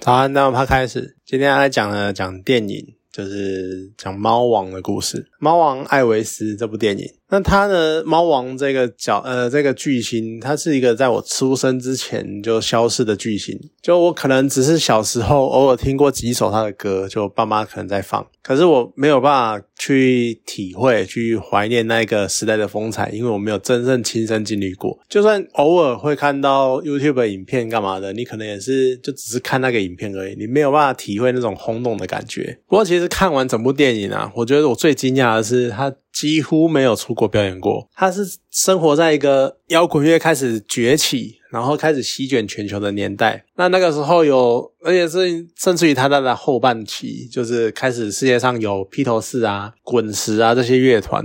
[0.00, 1.14] 早安，那我们开始。
[1.26, 7.04] 今天要来讲呢，讲电影，就是讲猫王的故事，《猫王艾维斯》这部电影。
[7.30, 13.58] 那他呢，猫王这个角，呃，这个巨星，他是一个在我出生之前就消失的巨星。
[13.80, 24.98] 就我可能只是小时候偶尔听过几首他的歌，就爸妈可能在放，可是我没有办法去体会、去怀念那个时代的风采，因为我没有真正亲身经历过。
[25.08, 32.58] 就算偶尔会看到 YouTube 影片干嘛的，你可能也是就只是看那个影片而已，你没有办法体会那种轰动的感觉。
[32.66, 35.94] 不过其实看完整部电影啊，我觉得我最惊讶的是他。
[36.12, 43.44] 几乎没有出国表演过，他是生活在一个摇滚乐开始崛起，然后开始席卷全球的年代。
[43.56, 51.24] 那那个时候有，而且是甚至于他在的后半期，就是开始世界上有披头士啊、滚石啊这些乐团，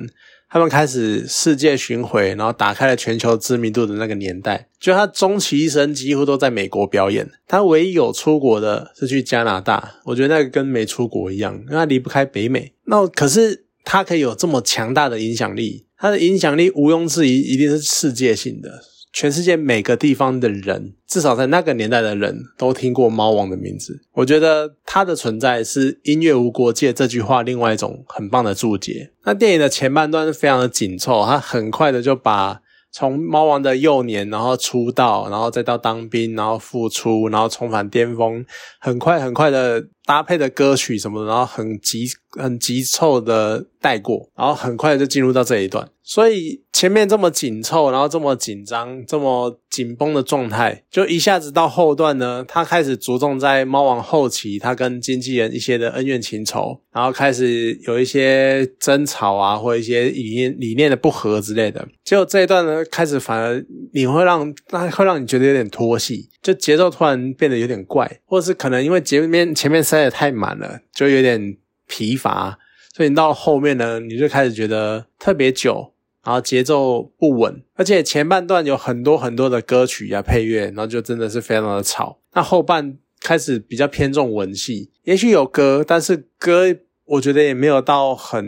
[0.50, 4.68] 他们开始世界巡回，然后打开了全球知名度的那个年代。
[4.80, 9.96] 就他终其一生几乎都在美国表演，他唯一有出国的是去加拿大。
[10.06, 12.74] 我觉得那个跟没出国一样，因为他离不开北美。
[12.86, 13.65] 那可是。
[13.86, 18.82] 他可以有这么强大的影响力，他的影响力毋庸置疑，一定是世界性的。
[19.14, 24.02] 全世界每个地方的人，至少在那个年代的人都听过猫王的名字。
[24.12, 29.12] 我觉得他的存在是“音乐无国界”这句话另外一种很棒的注解。
[29.24, 32.60] 那电影的前半段是非常的紧凑，他很快的就把。
[32.98, 38.46] 从猫王的幼年，然后出道，然后再到当兵，然后复出，然后重返巅峰，
[38.80, 45.90] 很快很快的搭配的歌曲什么的，然后很急很急凑的带过，然后很快就进入到这一段。
[46.08, 61.88] 所以前面这么紧凑，然后这么紧张，这么紧绷的状态，就一下子到后段呢，他开始着重在猫王后期，他跟经纪人一些的恩怨情仇，然后开始有一些争吵啊，或一些理念理念的不合之类的。
[62.04, 72.60] 结果这一段呢，开始反而你会让那会让你觉得有点拖戏，就节奏突然变得有点怪，或者是可能因为前面前面塞的太满了，就有点疲乏，
[72.94, 75.92] 所以你到后面呢，你就开始觉得特别久。
[76.24, 82.20] 然后节奏不稳，而且前半段有很多很多的歌曲呀配乐，然后就真的是非常的吵。
[82.34, 86.76] 那后半开始比较偏重文戏，也许有歌，但是歌
[87.06, 88.44] 我觉得也没有到很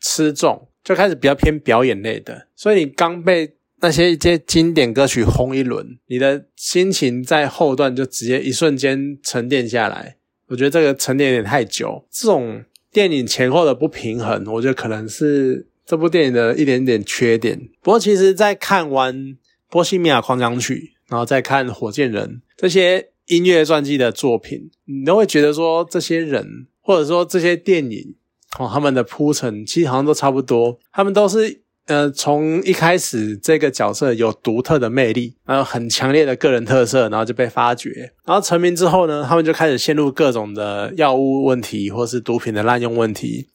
[0.00, 2.48] 吃重，就开始比较偏表演类的。
[2.56, 3.54] 所以你刚被
[3.86, 10.16] 那些一些经典歌曲轰一轮，你的心情在后段就直接一瞬间沉淀下来。
[10.48, 15.68] 我觉得这个沉淀有点太久，这种电影前后的不平衡，我觉得可能是。
[15.86, 19.14] 这部电影的一点点缺点，不过其实，在看完
[19.70, 20.74] 《波西米亚狂想曲》，
[21.08, 28.16] 然后再看《火箭人》这些音乐传记的作品，你都会觉得说，这些人或者说这些电影
[28.58, 43.48] 哦，他们的铺陈其实好像都差不多，他们都是呃，从一开始这个角色有独特的魅力，然后很强烈的个人特色，然后就被发掘，然后成名之后呢，他们就开始陷入各种的药物问题，或是毒品的滥用问题。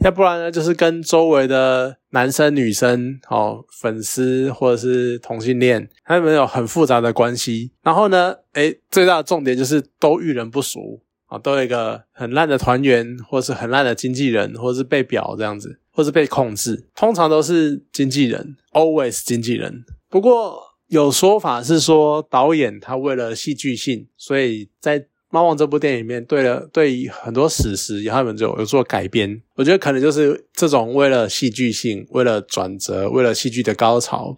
[0.00, 7.72] 要不然呢，就是跟周围的男生、女生、哦粉丝或者是同性恋，他们有很复杂的关系。
[7.82, 16.88] 然后呢，诶最大的重点就是都遇人不熟啊，都有一个很烂的团员，或是很烂的经纪人，或是被表这样子，或是被控制。
[16.94, 19.84] 通常都是经纪人，always 经纪人。
[20.10, 25.06] 不过有说法是说，导演他为了戏剧性，所以在。
[25.30, 29.42] 猫王这部电影里面，对了，对很多史实，他们就有做改编。
[29.56, 34.34] 我觉得可能就是这种为了戏剧性、为了转折、为了戏剧的高潮，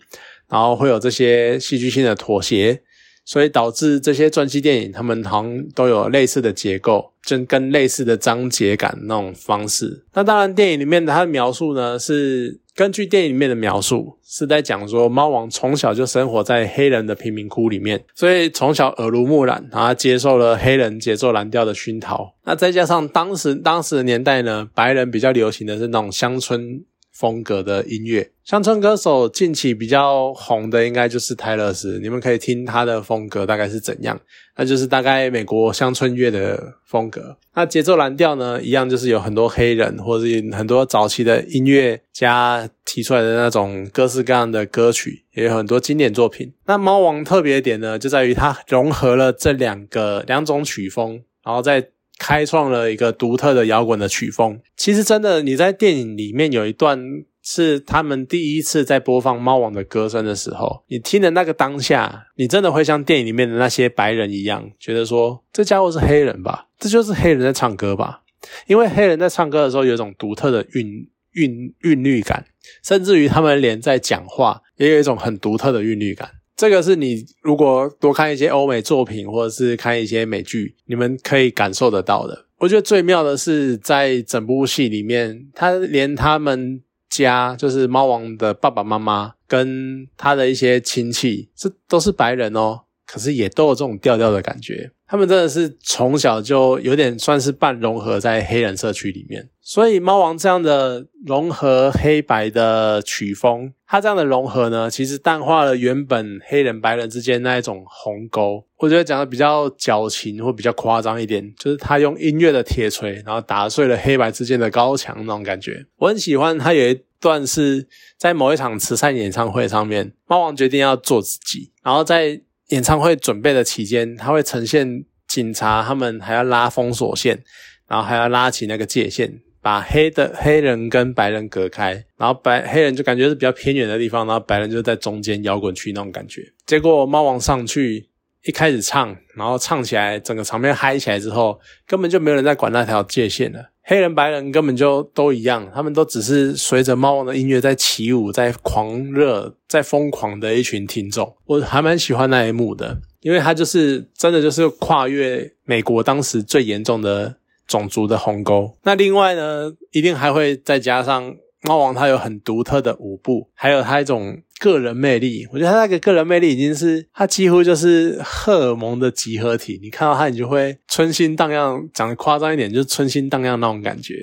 [0.48, 2.82] 然后会有这些戏剧性的妥协，
[3.24, 10.04] 所以导致这些传记电影，他们好像都有类似的结构，就跟类似的章节感那种方式。
[10.14, 12.60] 那当然，电影里面的它的描述呢是。
[12.72, 22.34] 根据电影里面的描述，是在讲说猫王从小就生活在黑人的贫民窟里面，所以从小耳濡目染，然后接受了黑人节奏蓝调的熏陶。
[22.44, 26.82] 那再加上当时当时的年代呢，白人比较流行的是那种乡村。
[27.20, 34.18] 风格的音乐，乡村歌手近期比较红的应该就是泰勒斯，你们可以听他的风格大概是怎样，
[34.56, 37.36] 那就是大概美国乡村乐的风格。
[37.54, 40.24] 那节奏蓝调呢，一样就是有很多黑人或者
[40.56, 46.50] 很多早期的音乐家提出来的那种各式各样的歌曲，也有很多经典作品。
[46.64, 51.88] 那猫王特别点呢，就在于它融合了这两个两种曲风，然后在。
[52.20, 54.60] 开创了一个独特的摇滚的曲风。
[54.76, 57.00] 其实，真的，你在电影里面有一段
[57.42, 66.66] 是他们第一次在播放猫王的歌声的时候，你听的那个当下，你真的会像电影里面的那些白人一样，觉得说这家伙是黑人吧？
[66.78, 68.20] 这就是黑人在唱歌吧？
[68.66, 72.44] 因为黑人在唱歌的时候有一种独特的韵韵韵律感，
[72.84, 76.30] 甚至于他们连在讲话也有一种很独特的韵律感。
[76.60, 82.44] 这个是你如果多看一些欧美作品，或者是看一些美剧，你们可以感受得到的。
[82.58, 94.90] 我觉得最妙的是，在整部戏里面，他连他们家就是猫王的爸爸妈妈跟他的一些亲戚，这都是白人哦，可是也都有这种调调的感觉。
[95.10, 108.64] 他们真的是从小就有点算是半融合在黑人社区里面，所以猫王这样的融合黑白的曲风，它这样的融合呢，其实淡化了原本黑人白人之间那一种鸿沟。
[108.78, 115.84] 我觉得讲的比较矫情或比较夸张一点，就是他用音乐的铁锤，然后打碎了黑白之间的高墙那种感觉。
[115.96, 122.42] 我很喜欢他有一段是在某一场慈善演唱会上面，猫王决定要做自己，然后在。
[122.70, 127.42] 演唱会准备的期间，他会呈现警察他们还要拉封锁线，
[127.86, 136.42] 然后还要拉起那个界限，把黑的黑人跟白人隔开，然后白黑人就感觉是比较偏远的地方，然后白人就在中间摇滚区那种感觉。
[136.66, 138.08] 结果猫王上去
[138.44, 143.70] 一开始唱，然后唱起来整个场面嗨起来之后，根本就没有人在管那条界限了。
[143.90, 151.34] 黑人白人根本就都一样，他们都只是随着猫王的音乐在起舞，在狂热，在疯狂的一群听众。
[151.44, 157.34] 我还蛮喜欢那一幕的，因为他就是真的就是跨越美国当时最严重的
[157.66, 158.72] 种族的鸿沟。
[158.84, 161.34] 那另外呢，一定还会再加上。
[161.62, 165.46] 猫王他有很独特的舞步，还有他一种个人魅力。
[165.52, 169.78] 我觉得他那个个人魅力已经是他几乎就是荷尔蒙的集合体。
[169.82, 171.88] 你看到他，你就会春心荡漾。
[171.92, 174.14] 讲的夸张一点，就是春心荡漾那种感觉。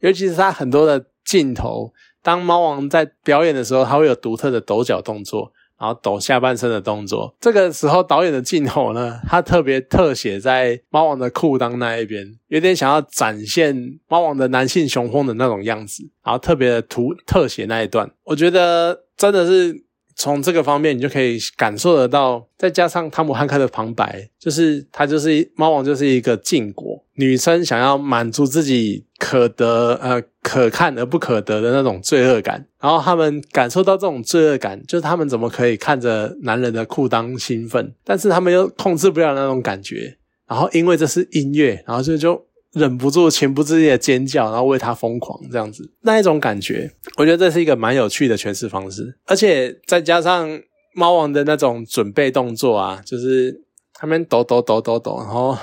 [0.00, 1.92] 尤其是他很多的镜头，
[2.22, 5.52] 当猫王在表演的时候，他会有独特的抖脚动作。
[5.78, 19.85] 然后抖下半身的动作，这个时候导演的镜头呢，他特别特写在猫王的裤裆那一边，有点想要展现猫王的男性雄风的那种样子，然后特别的图特写那一段，我觉得真的是。
[20.18, 40.16] 从这个方面，你就可以感受得到，再加上汤姆汉克的旁白，就是他就是猫王，就是一个禁果女生想要满足自己可得呃可看而不可得的那种罪恶感，然后他们感受到这种罪恶感，就是他们怎么可以看着男人的裤裆兴奋，但是他们又控制不了那种感觉，
[40.48, 42.46] 然后因为这是音乐，然后就就。
[42.76, 50.48] 忍不住情不自禁的尖叫，然后为他疯狂这样子，那一种感觉，我觉得这是一个蛮有趣的诠释方式，而且再加上
[50.94, 53.62] 猫王的那种准备动作啊，就是
[53.94, 55.56] 他们抖抖抖抖抖，然后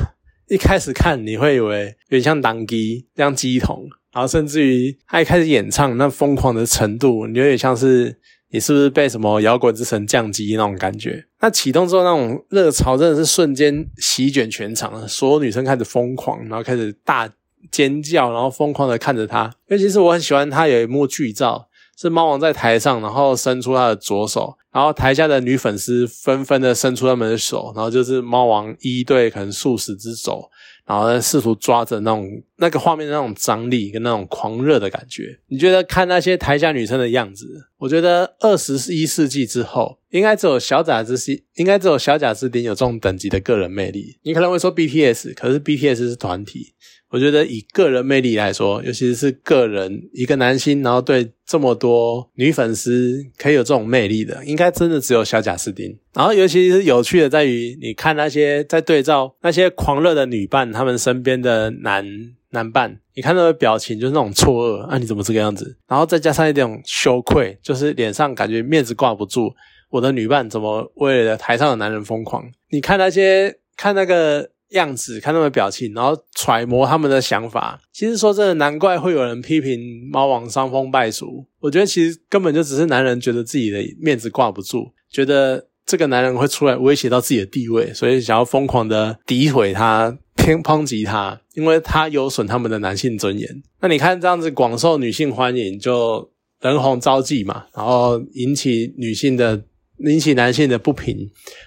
[0.49, 8.19] 一开始看你会以为有点像当机，像机筒，然后甚至于他一开始演唱那疯狂的程度，你有点像是。
[8.53, 11.25] 你是不是被什么摇滚之神降级那种感觉？
[11.41, 17.27] 那启动之后那种热潮真的是瞬间席卷全场，所有女生开始疯狂，然后开始大
[17.71, 19.51] 尖叫，然后疯狂的看着他。
[19.69, 21.67] 尤其是我很喜欢他有一幕剧照，
[21.99, 30.51] 是猫王在台上，然后伸出他的左手，然后台下的女粉丝纷纷的伸出他们的手，然后就是猫王一对可能数十只手。
[30.85, 44.17] 然后试图抓着那种那个画面的那种张力跟那种狂热的感觉，你觉得看那些台下女生的样子，我觉得二十一世纪之后，应该只有小贾之西，应该只有小贾之丁有这种等级的个人魅力。
[44.23, 46.73] 你可能会说 BTS，可是 BTS 是团体。
[47.13, 55.95] 我觉得以个人魅力来说，尤其是个人一个男星，然后对这么多女粉丝可以有这种魅力的，应该真的只有小贾斯汀。
[56.15, 62.03] 然后尤其是有趣的在于，你看那些在对照那些狂热的女伴，他们身边的男
[62.49, 65.77] 男伴，你看到的表情就是那种错愕啊，你怎么这个样子？
[65.87, 69.53] 然后再加上一种羞愧，就是脸上感觉面子挂不住，
[69.91, 72.43] 我的女伴怎么为了台上的男人疯狂？
[72.71, 74.49] 你看那些看那个。
[74.73, 77.79] 样子看他们表情，然后揣摩他们的想法。
[77.91, 79.79] 其实说真的，难怪会有人批评
[80.11, 81.45] 猫王伤风败俗。
[81.59, 93.63] 我觉得其实根本就只是男人觉得自己的面子挂不住，觉得这个男人会出来威胁到自己的地位，所以想要疯狂的诋毁他、偏抨击他，因为他有损他们的男性尊严。
[93.81, 99.63] 那你看这样子广受女性欢迎，就人红招妓嘛，然后引起女性的。
[99.99, 101.17] 引起男性的不平，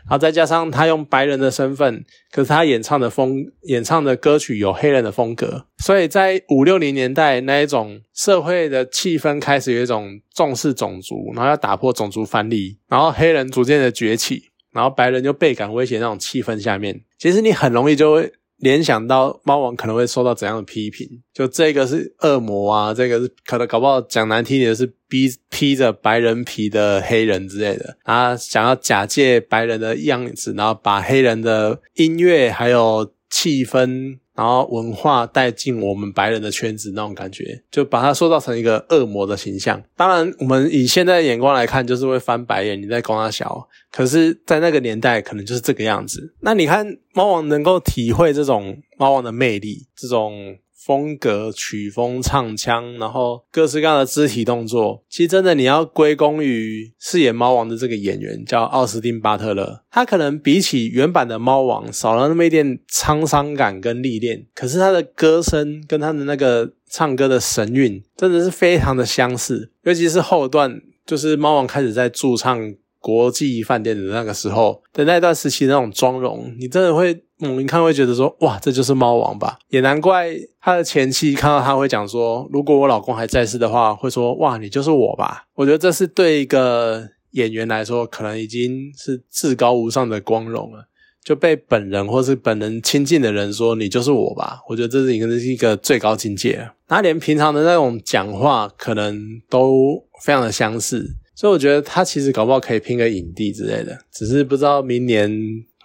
[0.04, 18.32] 然后再加上他用白人的身份，可是他演唱的风演唱的歌曲有黑人的风格，所以在五六零年代那一种社会的气氛开始有一种重视种族，然后要打破种族藩篱，然后黑人逐渐的崛起，然后白人就倍感威胁那种气氛下面，其实你很容易就会。
[18.58, 21.06] 联想到猫王可能会受到怎样的批评？
[21.32, 39.82] 就这个是恶魔啊，这个是可能搞不好讲难听点是披披着白人皮的黑人之类的啊，想要假借白人的样子，然后把黑人的音乐还有气氛，然后文化带进我们白人的圈子那种感觉，就把它塑造成一个恶魔的形象。
[39.94, 43.68] 当然，我们以现在的眼光来看，就是会翻白眼，你在光他小。
[43.92, 46.32] 可是，在那个年代，可能就是这个样子。
[46.40, 50.56] 那你看，猫王能够体会这种猫王的魅力，这种。
[50.86, 59.82] 风格、曲风、唱腔，然后各式各样的肢体动作，其实真的你要归功于饰演猫王的这个演员，叫奥斯汀·巴特勒。
[59.90, 69.72] 他可能比起原版的猫王少了那么一点沧桑感跟历练，可是他的歌声跟他的那个唱歌的神韵，真的是非常的相似。
[69.82, 77.24] 尤其是后段，就是猫王开始在驻唱国际饭店的那个时候的那段时期那种妆容，你真的会。
[77.38, 79.58] 猛一看会觉得说，哇，这就是猫王吧？
[79.68, 85.44] 也难怪他的前妻看到他会讲说，如果我老公还在世的话，会说，哇，你就是我吧？
[85.54, 90.88] 我觉得这是对一个演员来说，可能已经是至高无上的光荣了。
[91.22, 94.60] 就被本人或是本人亲近的人说，你就是我吧？
[94.68, 96.70] 我觉得这是一个是一个最高境界。
[96.86, 105.30] 他连平常的那种讲话，可能都非常的相似，所以我觉得他其实搞不好可以拼个影帝之类的，只是不知道明年。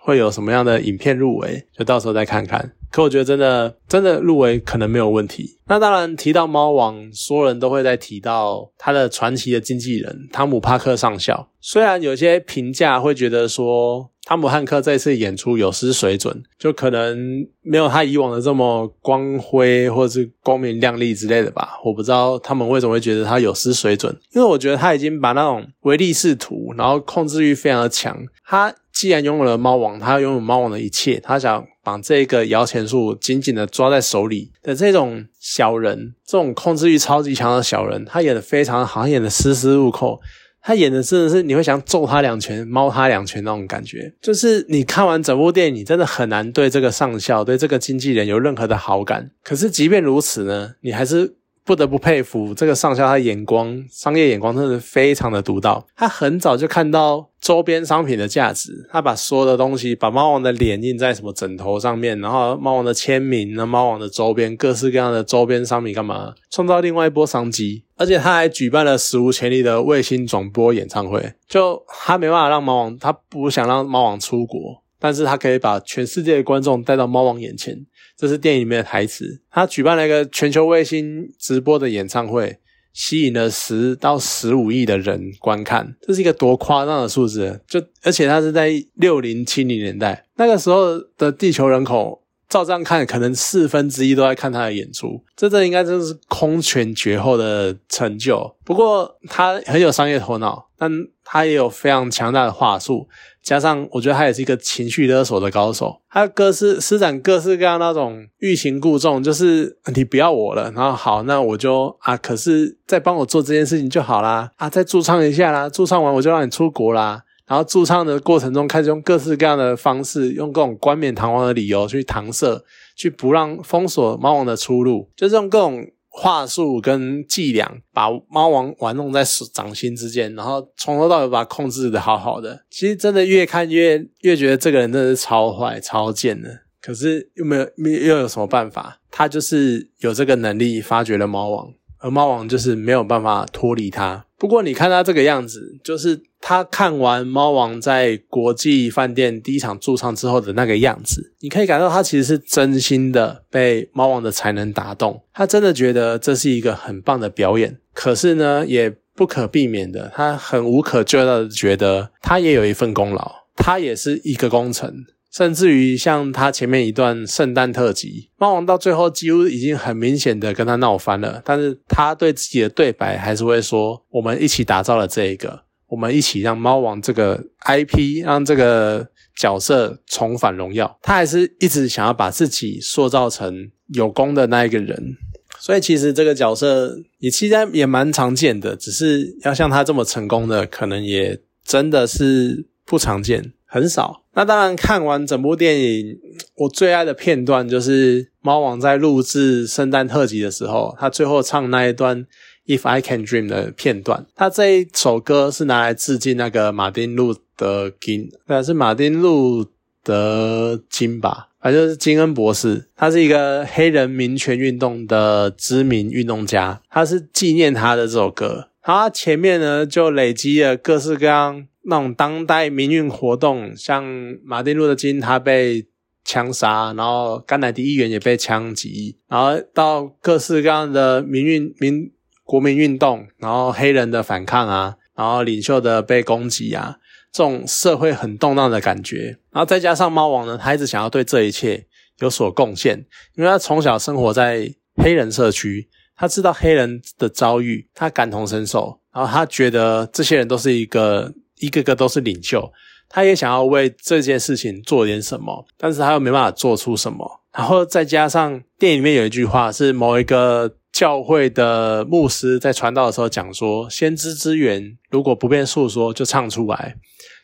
[0.03, 2.71] 会有什么样的影片入围，就到时候再看看。
[2.91, 5.57] 可我觉得真的真的入围可能没有问题。
[5.67, 11.47] 那当然提到猫王，所有人都会在提到他的传奇的经纪人汤姆帕克上校。
[11.61, 17.17] 虽然有些评价会觉得说汤姆汉克这次演出有失水准，就可能
[17.61, 21.79] 没有他以往的这么光辉或是光明亮丽之类的吧。
[21.85, 28.17] 我不知道他们为什么会觉得他有失水准，因为我觉得他已经把那种唯利是图，然后控制欲非常的强。
[28.45, 31.65] 他既然拥有了猫王，他拥有猫王的一切，他想。
[31.83, 40.19] 把这个摇钱树紧紧的抓在手里的这种小人，这种控制欲超级强的小人，他演的非常好，演的丝丝入扣，
[40.61, 44.13] 他演的真的是你会想揍他两拳、猫他两拳那种感觉。
[44.21, 49.31] 就是你看完整部电影，你真的很难对这个上校、对这个经纪人有任何的好感。
[49.43, 51.37] 可是即便如此呢，你还是。
[51.63, 55.85] 不得不佩服这个上校，他眼光商业眼光真的是非常的独到。
[55.95, 67.83] 他很早就看到周边商品的价值，他把所有的东西，把猫王的脸印在什么枕头上面，然后猫王的签名，那猫王的周边，各式各样的周边商品，干嘛创造另外一波商机？
[67.95, 71.33] 而且他还举办了史无前例的卫星转播演唱会。
[71.47, 77.85] 就他没办法让猫王，他不想让猫王出国，但是他可以把全世界的观众带到猫王眼前。
[78.15, 79.41] 这是电影里面的台词。
[79.49, 82.59] 他举办了一个全球卫星直播的演唱会，
[82.93, 85.95] 吸引了十到十五亿的人观看。
[86.01, 87.61] 这是一个多夸张的数字！
[87.67, 92.20] 就而且它是在六零七零年代，那个时候的地球人口，
[92.51, 95.23] 照这样看，可能四分之一都在看他的演出。
[95.37, 98.53] 这这应该真是空前绝后的成就。
[98.65, 100.91] 不过他很有商业头脑，但
[101.23, 103.07] 他也有非常强大的话术。
[103.41, 106.01] 加上，我觉得他也是一个情绪勒索的高手。
[106.09, 117.23] 他各式施展各式各样那种欲擒故纵，就是你不要我了，然后好，那我就啊，可是再帮我做这件事情就好啦，啊，再驻唱一下啦，驻唱完我就让你出国啦。
[117.51, 122.63] 然后驻唱的过程中，开始用各式各样的方式，用各种冠冕堂皇的理由去搪塞，
[122.95, 125.85] 去不让封锁猫王的出路，就是用各种。
[126.13, 132.65] 话术跟伎俩，把猫王玩弄在掌心之间，然后从头到尾把它控制的好好的。
[132.69, 136.49] 其实真的越看越越觉得这个人真的是超坏、超贱的。
[136.81, 138.99] 可是又没有又有什么办法？
[139.09, 144.25] 他就是有这个能力发掘了猫王，而猫王就是没有办法脱离他。
[144.41, 157.77] 不过你看他这个样子，就是他看完猫王在国际饭店第一场驻唱之后的那个样子，你可以感到他其实是真心的被猫王的才能打动，他真的觉得这是一个很棒的表演。
[157.93, 165.05] 可是呢，也不可避免的，他很无可救药的觉得他也有一份功劳，他也是一个功臣。
[165.31, 179.07] 甚至于像他前面一段圣诞特辑，猫王到最后几乎已经很明显的跟他闹翻了，但是他对自己的对白还是会说：“我们一起打造了这一个，我们一起让猫王这个 IP 让这个
[179.37, 185.15] 角色重返荣耀。”他还是一直想要把自己塑造成有功的那一个人，
[185.59, 193.53] 所以其实这个角色也其实也蛮常见的，只是要像他这么成功的，可能也真的是不常见。
[193.65, 194.20] 很少。
[194.33, 196.17] 那当然，看完整部电影，
[196.55, 202.25] 我最爱的片段就是猫王在录制圣诞特辑的时候，他最后唱那一段
[202.65, 204.25] 《If I Can Dream》的片段。
[204.33, 209.65] 他这一首歌是拿来致敬那个马丁路德金，对，是马丁路
[210.01, 211.49] 德金吧？
[211.59, 218.69] 反正就是金恩博士，他是一个黑人民权运动的知名运动家，他是纪念他的这首歌。
[218.81, 221.67] 他前面呢，就累积了各式各样。
[221.83, 224.03] 那种当代民运活动，像
[224.43, 225.87] 马丁路德金他被
[226.23, 232.11] 枪杀，然后甘乃迪议员也被枪击，然后到各式各样的民运民
[232.43, 236.97] 国民运动，然后黑人的反抗啊，然后领袖的被攻击啊，
[237.31, 241.87] 这种社会很动荡的感觉，然后再加上猫王呢，他一直想要对这一切
[242.19, 243.03] 有所贡献，
[243.35, 252.71] 因为他从小生活在黑人社区，他知道黑人的遭遇，他感同身受，然后他觉得这些人都是一个一个个都是领袖。
[253.07, 257.41] 他也想要为这件事情做点什么，但是他又没办法做出什么。
[257.53, 266.95] 然后再加上电影里面有一句话，是某一个教会的牧师在传道的时候讲说：“先知之源如果不便诉说，就唱出来。”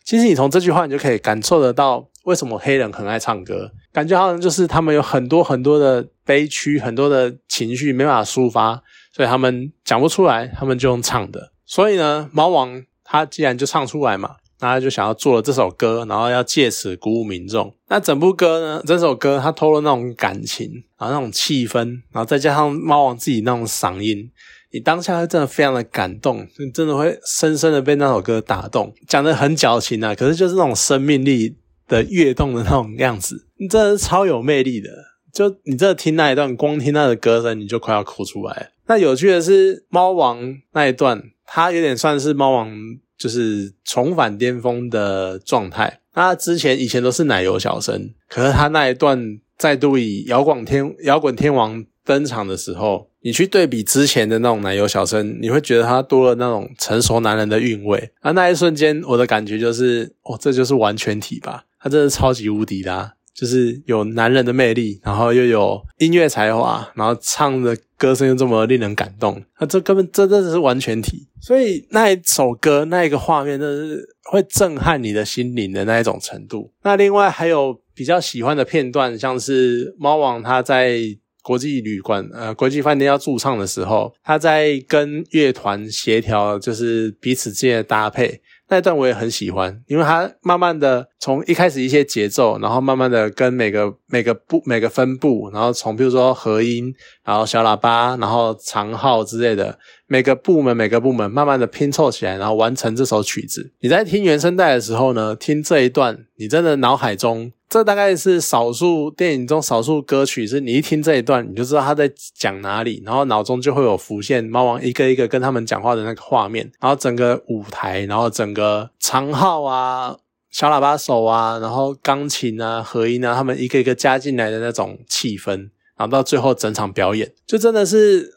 [0.05, 8.81] 其实你从这句话，你就可以感受得到为什么黑人很爱唱歌，感觉好像就是他们有很多很多的悲屈，很多的情绪没办法抒发，
[9.13, 11.51] 所以他们讲不出来，他们就用唱的。
[11.65, 14.35] 所以呢，猫王他既然就唱出来嘛。
[14.59, 17.71] 那他就想要做了这首歌，然后要借此鼓舞民众。
[17.89, 18.81] 那整部歌呢？
[18.87, 21.77] 整首歌他透露那种感情，然后那种气氛，
[22.11, 24.31] 然后再加上猫王自己那种嗓音，
[24.71, 28.91] 你当下会真的非常的感动，你真的会深深的被那首歌打动。
[29.07, 31.55] 讲的很矫情啊，可是就是那种生命力
[31.87, 34.89] 的跃动的那种样子，你真的是超有魅力的。
[35.31, 38.71] 就你这听那一段，光听他的歌声，你就快要哭出来。
[38.87, 42.71] 那有趣的是，猫王那一段，他有点算是猫王。
[43.17, 46.01] 就是重返巅峰的状态。
[46.13, 58.11] 他之前以前都是奶油小生，可是他那一段再度以摇滚天摇滚天王登场的时候，你去对比之前的那种奶油小生，你会觉得他多了那种成熟男人的韵味。
[58.21, 61.65] 而那一瞬间，我的感觉就是，哦，这就是完全体吧？
[61.79, 62.93] 他真的超级无敌的。
[62.93, 71.27] 啊就是有男人的魅力，然后又有音乐才华，然后唱的歌声又这么令人感动，那这根本这真的是完全体。
[71.39, 76.71] 所以那一首歌那一个画面，真的是会震撼你的心灵的那一种程度。
[76.81, 80.99] 那另外还有比较喜欢的片段，像是猫王他在
[81.43, 88.41] 国际旅馆呃国际饭店要驻唱的时候，他在跟乐团协调，就是彼此之间的搭配。
[88.69, 96.93] 那一段我也很喜欢，因为它慢慢的从一开始一些节奏，然后慢慢的跟每个每个部每个分部，然后从比如说和音，
[97.23, 99.77] 然后小喇叭，然后长号之类的。
[100.09, 103.73] 每个部门每个部门慢慢的拼凑起来，然后完成这首曲子。
[103.81, 120.15] 你在听原声带的时候呢，听这一段，你真的脑海中，这大概是少数电影中少数歌曲，是你一听这一段，你就知道他在讲哪里，然后脑中就会有浮现猫王一个一个跟他们讲话的那个画面，然后整个舞台，然后整个长号啊、
[120.49, 128.31] 小喇叭手啊，然后钢琴啊、和音啊，他们一个一个加进来的那种气氛，然后到最后整场表演，就真的是。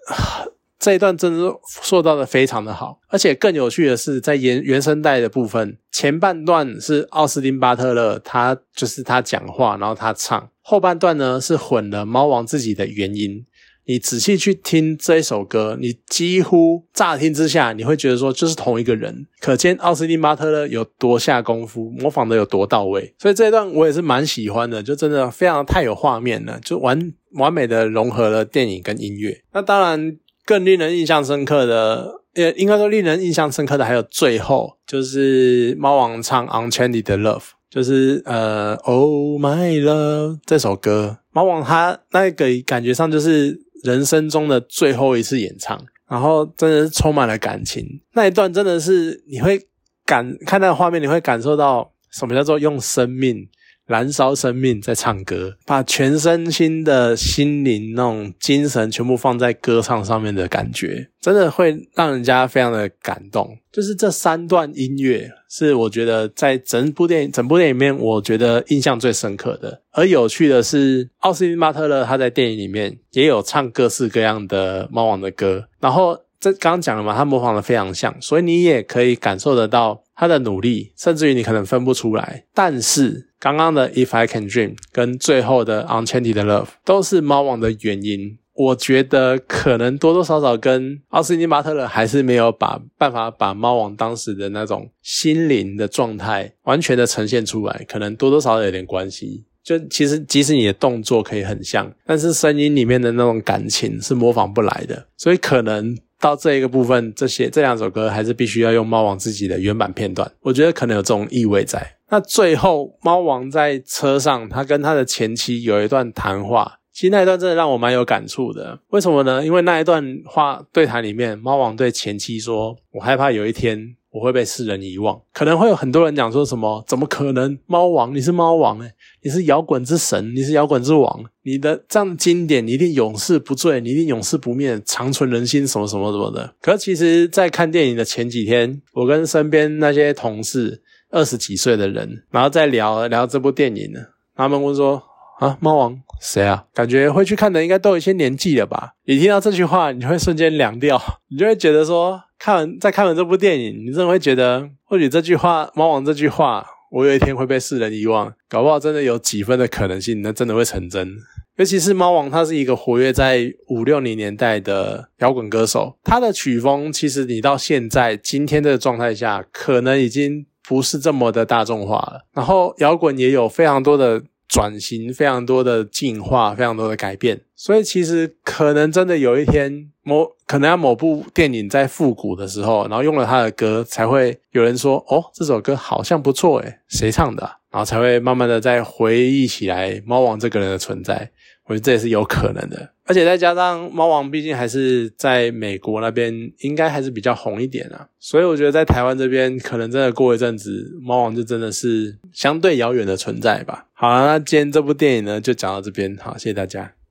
[0.81, 13.45] 这一段真的是塑造的非常的好，而且更有趣的是，在原原声带的部分，前半段是奥斯汀巴特勒，他就是他讲话，然后他唱；后半段呢是混了猫王自己的原音。
[13.85, 23.15] 你仔细去听这一首歌，你几乎乍听之下，你会觉得说就是同一个人，可见奥斯汀巴特勒有多下功夫，模仿的有多到位。
[23.19, 29.43] 所以这一段我也是蛮喜欢的，就真的非常太有画面了，就完完美的融合了电影跟音乐。
[29.53, 30.17] 那当然。
[30.51, 37.39] 更令人印象深刻的，呃，应该说令人印象深刻的还有最后，就是猫王唱《Unchanted Love》，
[37.71, 49.69] 就是呃，Oh My Love 这首歌，猫王他那个感觉上就是人生中的最后一次演唱，然后真的是充满了感情，那一段真的是你会
[50.05, 53.49] 感看那个画面，你会感受到什么叫做用生命。
[53.91, 63.59] 燃烧生命在唱歌，把全身心的心灵那种精神全部放在歌唱上面的感觉，真的会让人家非常的感动。
[63.73, 69.81] 就是这三段音乐是我觉得在整部电影整部电影里面，我觉得印象最深刻的。
[69.91, 83.29] 而有趣的是，奥斯汀·巴特勒他在电影里面也有唱各式各样的猫王的歌，然后这刚刚讲了嘛，他模仿的非常像，所以你也可以感受得到他的努力，甚至于你可能分不出来，但是。
[83.41, 99.47] 刚刚的 If I Can Dream 跟最后的 Unchanted Love 都是猫王的原因，我觉得可能多多少少跟奥斯汀巴特勒还是没有把办法把猫王当时的那种心灵的状态完全的呈现出来，可能多多少少有点关系。
[99.65, 111.97] 就其实即使你的动作可以很像，但是声音里面的那种感情是模仿不来的，所以可能到这一个部分，这些这两首歌还是必须要用猫王自己的原版片段，我觉得可能有这种意味在。
[112.11, 116.77] 那最后，猫王在车上，他跟他的前妻有一段谈话。
[116.93, 118.79] 其实那一段真的让我蛮有感触的。
[118.89, 119.43] 为什么呢？
[119.43, 125.21] 因为那一段话对谈里面，猫王对前妻说：“我害怕有一天我会被世人遗忘。
[125.33, 126.83] 可能会有很多人讲说什么？
[126.87, 127.59] 怎么可能？
[127.67, 128.93] 猫王，你是猫王诶
[129.23, 136.55] 你是摇滚之神，你是摇滚之王，你的这样的经典，你一定永世不坠，你一定永世不灭，长存人心，什么什么什么的。
[136.61, 144.01] 可其实，在看电影的前几天，我跟身边那些同事，二十几岁的人，然后再聊聊这部电影呢，
[144.35, 145.03] 他们问说。
[145.41, 146.67] 啊，猫王谁啊？
[146.75, 148.93] 感觉会去看的应该都有一些年纪了吧？
[149.07, 161.17] 你听到这句话，你就会瞬间凉掉，你就会觉得说，看完再看完这部电影，你真的会觉得，或许这句话，猫王这句话，我有一天会被世人遗忘，搞不好真的有几分的可能性，那真的会成真。
[161.57, 172.25] 尤其是猫王，他是一个活跃在五六零年代的摇滚歌手，他的曲风其实你到现在今天的状态下，可能已经不是这么的大众化了。
[172.33, 174.23] 然后摇滚也有非常多的。
[174.53, 191.31] 转型非常多的进化，非常多的改变，所以其实可能真的有一天，某可能要某部电影在复古的时候，然后用了他的歌，才会有人说：“哦，这首歌好像不错，诶谁唱的？”然后才会慢慢的再回忆起来猫王这个人的存在。
[191.67, 203.87] 我觉得这也是有可能的，而且再加上猫王毕竟还是在美国那边，应该还是比较红一点啊，所以我觉得在台湾这边，可能真的过一阵子，猫王就真的是相对遥远的存在吧。
[203.93, 206.95] 好了，那今天这部电影呢，就讲到这边，好，谢谢大家。